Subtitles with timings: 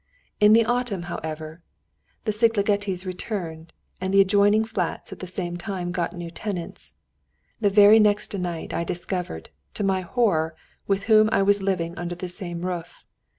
[0.39, 1.61] In the autumn, however,
[2.25, 6.95] the Szigligetis returned, and the adjoining flats at the same time got new tenants.
[7.59, 10.55] The very next night I discovered, to my horror,
[10.87, 13.05] with whom I was living under the same roof.